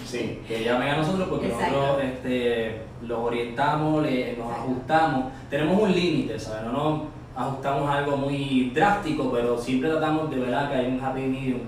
[0.06, 1.76] Sí, que llamen a nosotros porque Exacto.
[1.76, 4.54] nosotros este, los orientamos, le- nos Exacto.
[4.64, 5.26] ajustamos.
[5.50, 6.64] Tenemos un límite, ¿sabes?
[6.64, 7.02] No nos
[7.36, 11.60] ajustamos a algo muy drástico, pero siempre tratamos de verdad que hay un happy medium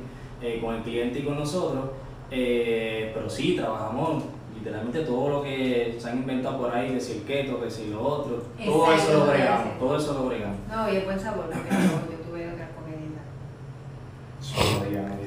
[0.41, 1.84] eh, con el cliente y con nosotros.
[2.31, 4.23] Eh, pero sí, trabajamos
[4.55, 7.87] literalmente todo lo que se han inventado por ahí, que si el keto, que si
[7.87, 10.57] lo otro, todo eso lo bregamos, todo eso lo bregamos.
[10.69, 11.77] No, y es buen sabor, porque yo,
[12.11, 13.23] yo tuve otras comiditas.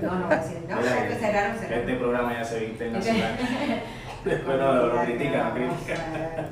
[0.03, 0.19] No, no.
[0.19, 1.81] No, porque que cerraron, cerraron.
[1.81, 3.39] Este programa ya se ve internacional.
[4.25, 6.49] Después no, lo, lo critica, lo critica.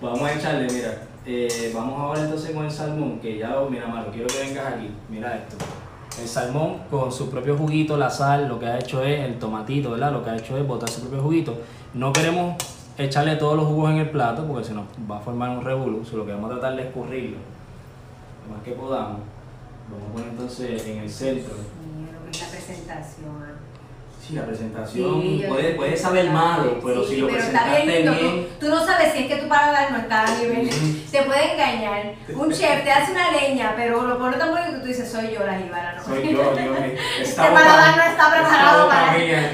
[0.00, 1.02] Vamos a echarle, mira.
[1.26, 4.74] eh, vamos ahora entonces con el salmón, que ya lo, mira, Maro, quiero que vengas
[4.74, 4.90] aquí.
[5.08, 5.56] Mira esto.
[6.20, 9.92] El salmón con su propio juguito, la sal, lo que ha hecho es el tomatito,
[9.92, 10.12] ¿verdad?
[10.12, 11.56] Lo que ha hecho es botar su propio juguito.
[11.94, 12.56] No queremos
[12.98, 16.02] echarle todos los jugos en el plato porque se nos va a formar un revolú.
[16.12, 17.38] Lo que vamos a tratar de escurrirlo
[18.46, 19.20] lo más que podamos.
[19.90, 21.54] Vamos a poner entonces en el centro.
[21.96, 23.69] Mira lo la presentación.
[24.30, 28.02] Sí, la presentación Sí, puede, puede saber malo, pero Sí, si lo pero presentaste bien
[28.14, 30.70] bien, Tú, tú no sabes si es que tu paladar no está a nivel.
[31.10, 32.14] Te puede engañar.
[32.34, 35.32] Un chef te hace una leña, pero lo pone tan bonito que tú dices, soy
[35.34, 36.04] yo la jíbara, ¿no?
[36.04, 36.74] soy yo, yo.
[37.20, 39.52] Este paladar no está preparado para- mía,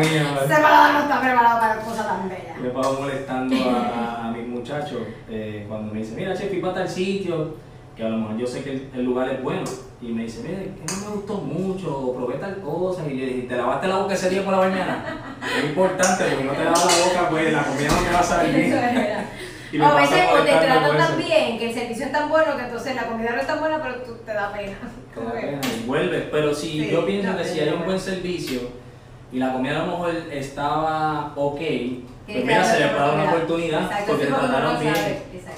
[0.00, 0.38] mía.
[0.42, 2.60] Este paladar no está preparado para cosas tan bellas.
[2.60, 6.58] Le paso molestando a, a, a mis muchachos eh, cuando me dicen, mira, chef, fui
[6.60, 7.54] para tal sitio,
[7.96, 9.64] que a lo mejor yo sé que el, el lugar es bueno,
[10.02, 13.24] y me dice, mira, que no me gustó mucho, o probé tal cosa, y yo
[13.26, 15.36] dije, ¿te lavaste la boca ese día por la mañana?
[15.58, 18.22] Es importante, porque no te lavas la boca, pues la comida no te va a
[18.22, 19.26] salir bien.
[19.72, 22.56] Y O a veces o te tratan tan bien, que el servicio es tan bueno
[22.56, 24.76] que entonces la comida no es tan buena, pero tú te da pena.
[25.12, 26.24] Te da pena y vuelves.
[26.30, 28.60] Pero si Sí, yo pienso que si hay un buen servicio
[29.32, 31.60] y la comida a lo mejor estaba ok,
[32.26, 33.90] pues mira, se le puede dar una oportunidad.
[34.06, 34.94] porque te trataron bien.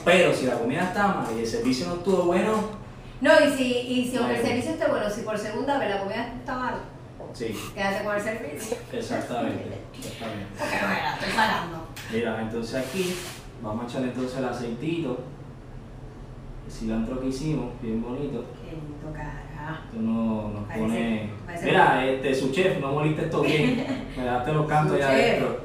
[0.09, 2.53] Pero si la comida está mal y el servicio no estuvo bueno,
[3.21, 6.33] No, y si, y si el servicio esté bueno, si por segunda vez la comida
[6.39, 6.75] está mal,
[7.35, 8.77] sí, quédate con el servicio.
[8.93, 9.65] exactamente.
[9.99, 10.49] exactamente.
[10.59, 10.75] Porque
[11.15, 11.89] estoy pagando.
[12.13, 13.15] Mira, entonces aquí
[13.63, 15.19] vamos a echarle entonces el aceitito,
[16.67, 18.45] el cilantro que hicimos, bien bonito.
[18.65, 19.45] Qué lindo, cara.
[19.85, 21.31] Esto no nos Parece- pone.
[21.45, 24.07] parece- Mira, este, su chef, no moliste esto bien.
[24.17, 25.61] Me daste los cantos ya adentro.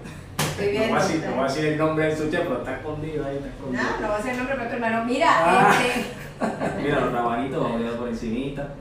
[0.58, 2.76] Estoy No voy, a decir, no a decir el nombre del su chef, pero está
[2.78, 3.84] escondido ahí, está escondido.
[3.84, 5.06] No, no va a ser el nombre, pero tu hermano.
[5.06, 5.74] Mira, Ah.
[5.74, 6.82] este.
[6.84, 8.74] Mira, los rabanitos vamos a por encimita.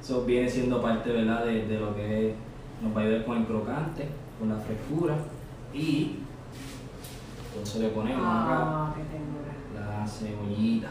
[0.00, 1.44] Eso viene siendo parte, ¿verdad?
[1.44, 2.34] De, de lo que es-
[2.82, 5.14] nos va a ayudar con el crocante, con la frescura.
[5.72, 6.16] Y
[7.52, 8.92] entonces le ponemos Ah,
[9.74, 10.88] la cebollita.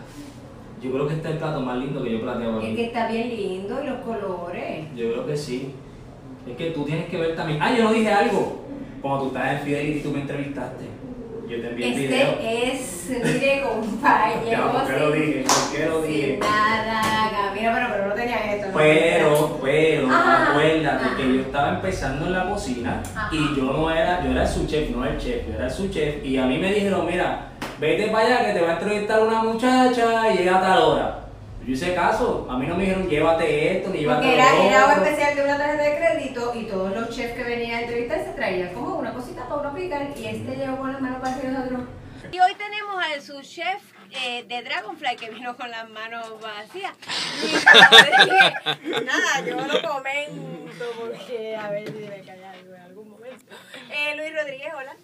[0.81, 3.07] Yo creo que este es el plato más lindo que yo plateo Es que está
[3.07, 4.85] bien lindo y los colores.
[4.95, 5.73] Yo creo que sí.
[6.47, 7.59] Es que tú tienes que ver también.
[7.61, 8.62] Ah, yo no dije algo.
[9.03, 10.85] Cuando tú estabas en Fidelity y tú me entrevistaste.
[11.49, 12.27] Yo te envié el video.
[12.41, 13.63] Este es, mire,
[14.01, 15.43] Ya, llegó ¿por qué lo dije?
[15.43, 16.39] ¿Por qué lo dije?
[16.39, 17.51] nada.
[17.53, 18.67] Mira, bueno, pero no tenía esto.
[18.69, 18.77] ¿no?
[18.77, 21.17] Pero, pero, Ajá, acuérdate ajá.
[21.17, 23.29] que yo estaba empezando en la cocina Ajá.
[23.35, 26.23] y yo no era, yo era su chef, no el chef, yo era su chef
[26.23, 27.49] y a mí me dijeron, mira,
[27.81, 31.19] vete para allá que te va a entrevistar una muchacha y llega a tal hora.
[31.65, 34.65] Yo hice caso, a mí no me dijeron llévate esto ni llévate Porque lo era,
[34.65, 35.03] era un otro.
[35.05, 38.31] especial de una tarjeta de crédito y todos los chefs que venían a entrevistar se
[38.31, 41.49] traían como una cosita para uno picar y este llegó con las manos para arriba
[41.49, 41.81] y nosotros.
[42.31, 46.91] Y hoy tenemos al subchef eh, de Dragonfly que vino con las manos vacías.
[49.05, 53.55] Nada, yo lo comento porque a ver si me algo en algún momento.
[53.89, 54.95] Eh, Luis Rodríguez, hola.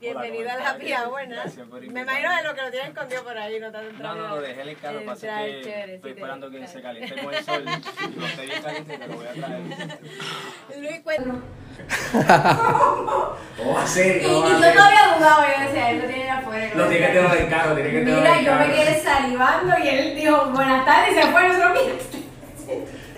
[0.00, 1.34] Happy Hour, ¿no?
[1.34, 4.14] Gracias por Me imagino de lo que lo tienen escondido por ahí, no tanto No,
[4.14, 6.72] no, no, dejé el carro, pasa Entrar, que chévere, estoy sí, te- esperando que claro.
[6.72, 7.64] se caliente con el sol.
[7.64, 9.62] Lo estoy bien caliente y te lo voy a traer.
[10.78, 11.38] Luis, cuéntanos.
[13.56, 14.22] ¿Cómo va a ser?
[14.22, 16.74] Y, y ¿Cómo va yo a no había dudado, yo decía, él lo tiene afuera.
[16.74, 18.66] Lo tiene que tener en el carro, tiene que tener Mira, en el yo me
[18.66, 21.82] quedé salivando y él dijo, buenas tardes, y se fue, nosotros.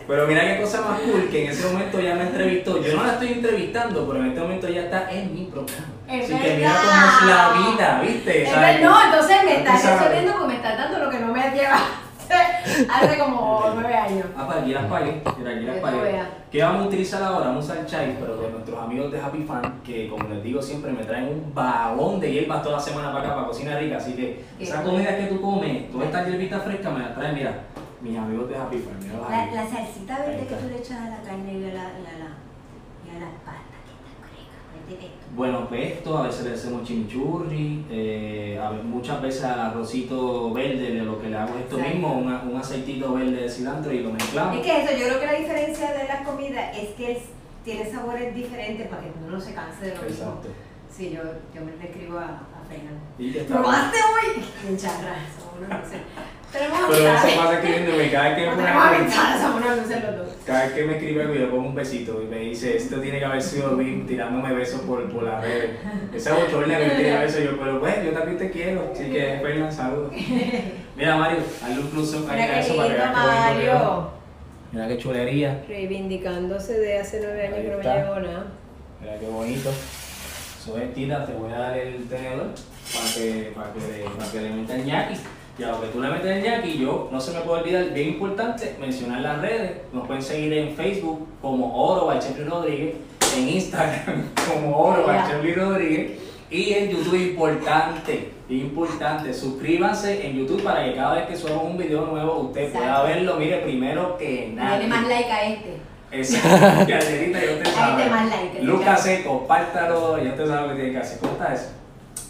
[0.07, 2.83] Pero mira qué cosa más cool que en ese momento ya me entrevistó.
[2.83, 5.87] Yo no la estoy entrevistando, pero en este momento ya está en mi programa.
[6.11, 6.81] Es Así que mira verdad.
[6.83, 8.43] cómo es la vida, ¿viste?
[8.43, 8.75] Es ¿Sabes?
[8.81, 11.79] ver- no, entonces me estás resolviendo porque me estás dando lo que no me lleva
[12.95, 14.27] hace como nueve años.
[14.37, 16.29] Ah, para aquí las pagué, aquí las veas.
[16.51, 17.47] ¿Qué vamos a utilizar ahora?
[17.49, 20.61] Vamos a usar chai, pero de nuestros amigos de Happy Fan, que como les digo
[20.61, 23.97] siempre, me traen un vagón de hierbas toda la semana para acá, para cocina rica.
[23.97, 24.91] Así que Qué esa bueno.
[24.93, 27.53] comida que tú comes, todas estas hierbitas frescas, me las traen, mira,
[28.01, 31.11] mis amigos de Happy Fan, mira La, la salsita verde que tú le echas a
[31.11, 32.31] la carne y a la, y a la,
[33.07, 34.80] y a las patas, que está
[35.35, 41.03] Bueno, pesto, a veces le hacemos chimichurri, eh, a muchas veces al arrocito verde, de
[41.03, 41.95] lo que le hago es esto Exacto.
[41.99, 44.57] mismo, una- un aceitito verde de cilantro y lo mezclamos.
[44.57, 47.25] Es que eso, yo creo que la diferencia de las comidas es que es-
[47.65, 50.25] tiene sabores diferentes para que uno no se canse de lo mismo.
[50.25, 50.49] Exacto.
[50.91, 51.23] Sí, yo,
[51.55, 53.01] yo me escribo a, a Fernando.
[53.19, 54.43] Y que está ¿Probaste hoy?
[54.69, 56.01] En charra, somos unos luces.
[56.01, 58.57] Tenemos Pero eso pasa escribiéndome cada vez que me.
[60.47, 63.19] Cada vez que me escribe algo, yo pongo un besito y me dice, esto tiene
[63.21, 65.71] que haber sido Bim tirándome besos por, por las redes.
[66.13, 68.91] Esa bochorna que me tira besos, yo, pero pues, yo también te quiero.
[68.93, 70.13] Así que, Fernan, saludos.
[70.97, 73.01] Mira, Mario, hazle un close up a eso para que.
[73.01, 74.11] Mario.
[74.73, 75.65] Mira qué chulería.
[75.69, 78.47] Reivindicándose de hace nueve años que no me llegó nada.
[79.01, 79.71] Mira qué bonito.
[79.71, 82.49] Eso es, tira, te voy a dar el tenedor
[82.93, 85.15] para que, para que, para que le meta el ñaki.
[85.61, 87.93] Y a lo que tú le metes el ñaki, yo no se me puede olvidar,
[87.93, 89.73] bien importante, mencionar las redes.
[89.93, 92.19] Nos pueden seguir en Facebook como Oro by
[92.49, 92.95] Rodríguez,
[93.37, 96.13] en Instagram como Oro by Rodríguez
[96.51, 101.77] y en YouTube importante, importante, suscríbanse en YouTube para que cada vez que subamos un
[101.77, 104.79] video nuevo usted pueda verlo, mire, primero que nada.
[104.79, 105.77] Dale más like a este.
[106.11, 106.49] Exacto,
[106.87, 108.05] que ya usted Ahí sabe.
[108.05, 111.19] te más like, Lucas, compártalo, ya usted sabe lo que tiene que hacer.
[111.19, 111.80] ¿Cómo está eso?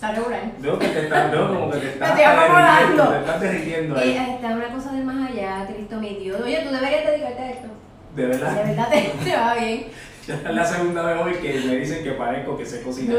[0.00, 0.40] Está regular.
[0.60, 3.08] Veo que te estás, veo como que te estás estoy acomodando.
[3.10, 4.34] te estás derritiendo Y ahí.
[4.34, 6.40] está una cosa del más allá, Cristo mi Dios.
[6.40, 7.68] Oye, tú deberías dedicarte a esto.
[8.16, 8.64] De De verdad.
[8.64, 9.86] verdad te, te va bien.
[10.26, 13.16] Ya es la segunda vez hoy que me dicen que parezco que sé cocinar.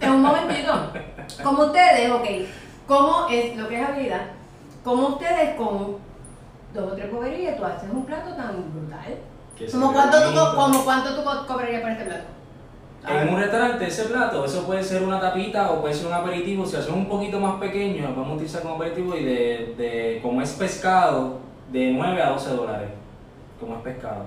[0.00, 0.92] En un momentito.
[1.42, 2.26] Como ustedes, ok.
[2.86, 4.20] ¿Cómo es lo que es habilidad?
[4.84, 5.96] Como ustedes con
[6.74, 9.14] dos o tres boberías tú haces un plato tan brutal?
[9.56, 12.24] Que se ¿Como ve cuánto, tú, como cuánto tú co- cobrarías por este plato?
[13.08, 16.64] En un restaurante ese plato, eso puede ser una tapita o puede ser un aperitivo.
[16.64, 20.40] Si hacemos un poquito más pequeño, lo podemos utilizar como aperitivo y de, de como
[20.40, 21.40] es pescado,
[21.72, 22.88] de 9 a 12 dólares.
[23.58, 24.26] Como es pescado.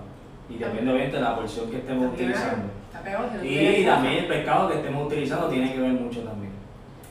[0.49, 2.65] Y depende obviamente de la porción que estemos utilizando.
[2.87, 6.21] Está peor, si no Y también el pescado que estemos utilizando tiene que ver mucho
[6.21, 6.51] también.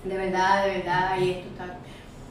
[0.05, 1.77] De verdad, de verdad, y esto está.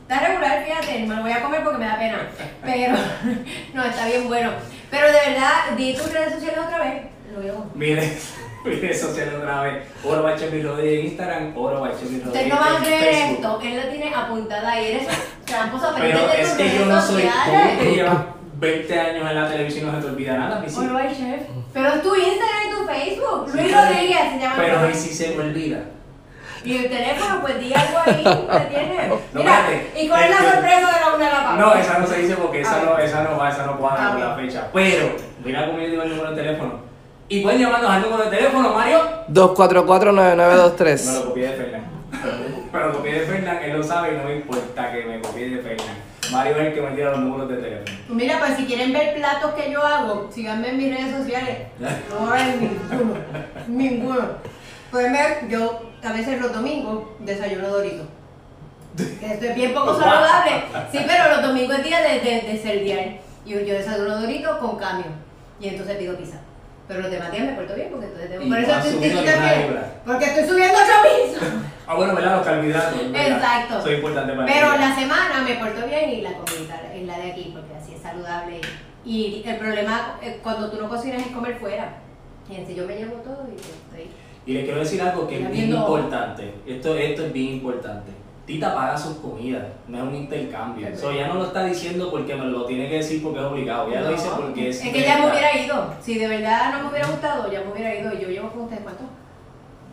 [0.04, 2.28] Está regular, fíjate, me lo voy a comer porque me da pena.
[2.64, 2.94] Pero,
[3.74, 4.52] no, está bien bueno.
[4.92, 7.04] Pero de verdad, di tus redes sociales otra vez.
[7.34, 7.66] Lo veo.
[7.74, 8.18] Mire,
[8.66, 9.84] mire sociales otra vez.
[10.04, 13.76] Oro Bachemi Rodríguez en Instagram, Oro Bachemi Rodríguez Ustedes no van a creer esto, él
[13.78, 14.86] lo tiene apuntada ahí.
[14.92, 15.08] Eres
[15.46, 17.78] tramposo, Pero de es que yo redes no soy sociales.
[17.80, 18.18] que llevas
[18.56, 20.76] 20 años en la televisión y no se te olvida nada, mi sí.
[20.76, 21.42] Chef.
[21.74, 23.50] Pero es tu Instagram y tu Facebook.
[23.52, 24.56] Sí, Luis Rodríguez se llama.
[24.58, 25.80] Pero y si se me olvida.
[26.66, 29.10] Y el teléfono, pues di algo ahí, ¿te tienes?
[29.10, 29.66] No, Mira.
[30.00, 31.56] ¿y cuál es la Este- sorpresa de la una de la papa?
[31.58, 32.86] No, esa no se dice porque A esa ver.
[32.86, 34.68] no, esa no va, esa no cuadra A con la fecha.
[34.74, 35.10] Pero,
[35.44, 36.93] mira cómo yo digo el número de teléfono.
[37.30, 39.00] Y pueden llamarnos al número de teléfono, Mario.
[39.32, 41.06] 244-9923.
[41.06, 41.84] Me lo copié de Fernán.
[42.74, 45.50] Me lo copié de Fernán, él lo sabe y no me importa que me copie
[45.50, 45.96] de Fernán.
[46.32, 47.98] Mario es el que me tira los números de teléfono.
[48.10, 51.58] Mira, pues si quieren ver platos que yo hago, síganme en mis redes sociales.
[52.10, 53.16] No hay ninguno.
[53.68, 54.28] Ninguno.
[54.92, 58.04] Pueden ver, yo a veces los domingos desayuno dorito.
[58.98, 60.64] Que esto es bien poco saludable.
[60.92, 63.18] Sí, pero los domingos es día de, de, de cereal.
[63.46, 65.08] Y yo, yo desayuno dorito con cambio.
[65.60, 66.38] Y entonces pido pizza.
[66.88, 68.44] Pero los demás días me porto bien porque entonces tengo.
[68.44, 69.80] Y Por eso estoy también.
[70.06, 71.50] Porque estoy subiendo 8 pisos.
[71.86, 72.38] Ah, bueno, ¿verdad?
[72.38, 73.02] Los carbohidratos.
[73.14, 73.80] Exacto.
[73.80, 77.32] Es importante para Pero la semana me porto bien y la comida es la de
[77.34, 78.62] aquí porque así es saludable.
[79.04, 81.98] Y el problema eh, cuando tú no cocinas es comer fuera.
[82.50, 84.10] Y entonces yo me llevo todo y estoy.
[84.46, 86.54] Y les quiero decir algo que es bien importante.
[86.66, 88.12] Esto, esto es bien importante.
[88.46, 90.86] Tita paga sus comidas, no es un intercambio.
[90.86, 93.46] Es Eso ya no lo está diciendo porque me lo tiene que decir porque es
[93.46, 93.90] obligado.
[93.90, 94.84] Ya lo dice No, porque es.
[94.84, 95.94] Es que ya me hubiera ido.
[96.02, 98.14] Si de verdad no me hubiera gustado, ya me hubiera ido.
[98.14, 99.04] Y yo llevo con ustedes cuánto.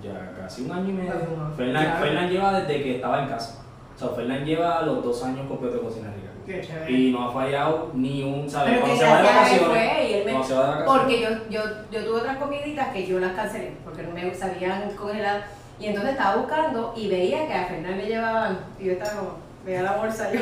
[0.03, 1.13] Ya casi un año y medio.
[1.57, 3.63] Fernán, lleva desde que estaba en casa.
[3.95, 6.31] O sea, Fernán lleva los dos años completos de cocina rica.
[6.45, 6.91] Qué chévere.
[6.91, 10.87] Y no ha fallado ni un, que Cuando se va de vacaciones.
[10.87, 14.91] Porque yo, yo, yo tuve otras comiditas que yo las cancelé porque no me sabían
[14.97, 15.60] congelar.
[15.81, 19.39] Y entonces estaba buscando y veía que a Fernán le llevaban, y yo estaba como,
[19.65, 20.41] veía la bolsa yo.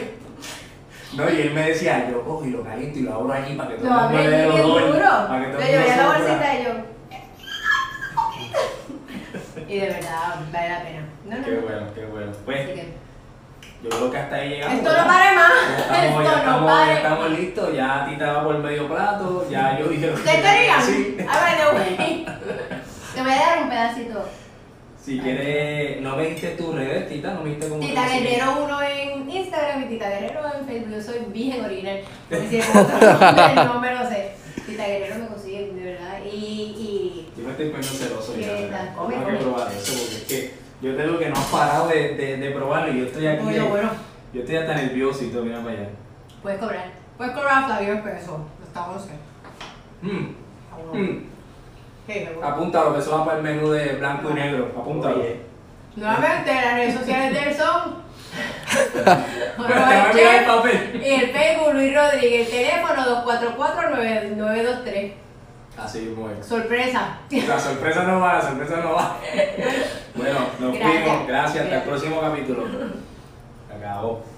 [1.17, 3.71] No, y él me decía, yo cojo y lo caliento y lo abro allí para
[3.71, 5.09] que todo el mundo le dé bien olor, duro.
[5.29, 6.71] Para que todo Yo el mundo veía la bolsita y yo.
[9.69, 11.03] y de verdad, vale la pena.
[11.25, 11.61] No, no, Qué no.
[11.63, 12.31] bueno, qué bueno.
[12.31, 12.93] Así Pues, que,
[13.83, 14.79] Yo creo que hasta ahí llegamos.
[14.79, 15.53] Esto no pare más.
[15.69, 16.91] Ya estamos, Esto ya no estamos, pare.
[16.93, 20.11] ya estamos listos, ya Tita va por medio plato, ya yo dije.
[20.13, 20.83] ¿Ustedes querían?
[20.83, 21.17] Sí.
[21.29, 22.27] A ver, te voy.
[23.15, 24.29] Te voy a dar un pedacito.
[25.09, 27.81] Si quieres, no me diste tus redes, Tita, no me diste como.
[27.81, 30.93] Tita Guerrero 1 en Instagram y Tita Guerrero en Facebook.
[30.93, 32.01] Yo soy bien original.
[32.51, 32.59] Si
[33.57, 34.33] no me lo sé.
[34.67, 36.19] Tita Guerrero me consigue, de verdad.
[36.31, 38.95] Y, y Yo me estoy poniendo celoso ¿Qué ya.
[38.95, 42.15] Tengo que probar eso porque es que yo te digo que no has parado de,
[42.15, 43.45] de, de probarlo y yo estoy aquí.
[43.45, 43.91] bueno, bueno,
[44.35, 45.89] Yo estoy hasta nervioso y todo, mira para allá.
[46.43, 46.93] puedes cobrar.
[47.17, 48.41] Puedes cobrar Flavio pesos.
[48.63, 49.09] Está 11.
[50.03, 51.38] Mm,
[52.43, 54.73] Apúntalo, que eso va para el menú de blanco y negro.
[54.79, 55.17] Apúntalo.
[55.17, 55.41] Oye.
[55.97, 57.97] Nuevamente, las redes sociales de él son.
[58.95, 61.03] Pero te voy a enviar el papel.
[61.05, 65.13] Y el Facebook Luis Rodríguez, el teléfono 244-9923.
[65.79, 66.47] Así mismo es.
[66.47, 67.19] Sorpresa.
[67.31, 69.17] La sorpresa no va, la sorpresa no va.
[70.15, 71.03] Bueno, nos Gracias.
[71.05, 71.27] fuimos.
[71.29, 71.65] Gracias.
[71.65, 72.65] Hasta el próximo capítulo.
[73.77, 74.23] Acabó.